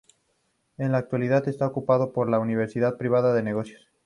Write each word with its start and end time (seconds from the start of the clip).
En 0.79 0.91
la 0.91 0.97
actualidad 0.97 1.47
está 1.47 1.67
ocupado 1.67 2.11
por 2.11 2.27
una 2.27 2.39
universidad 2.39 2.97
privada 2.97 3.35
de 3.35 3.43
negocios. 3.43 3.87